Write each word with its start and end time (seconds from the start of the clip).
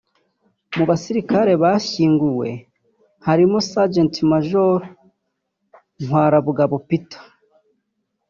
Mu 0.75 0.83
basirikare 0.89 1.53
bashyinguwe 1.63 2.49
harimo 3.27 3.57
Sgt 3.69 4.15
Major 4.31 4.77
Ntwarabugabo 6.03 6.75
Peter 6.87 7.23